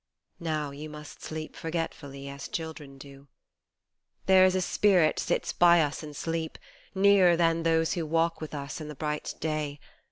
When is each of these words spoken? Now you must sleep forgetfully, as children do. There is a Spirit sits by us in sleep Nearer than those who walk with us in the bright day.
Now 0.39 0.71
you 0.71 0.89
must 0.89 1.21
sleep 1.21 1.55
forgetfully, 1.55 2.27
as 2.27 2.47
children 2.47 2.97
do. 2.97 3.27
There 4.25 4.45
is 4.45 4.55
a 4.55 4.61
Spirit 4.61 5.19
sits 5.19 5.53
by 5.53 5.79
us 5.79 6.01
in 6.01 6.15
sleep 6.15 6.57
Nearer 6.95 7.37
than 7.37 7.61
those 7.61 7.93
who 7.93 8.07
walk 8.07 8.41
with 8.41 8.55
us 8.55 8.81
in 8.81 8.87
the 8.87 8.95
bright 8.95 9.35
day. 9.39 9.79